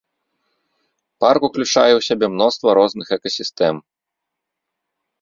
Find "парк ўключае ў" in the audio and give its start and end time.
1.25-2.01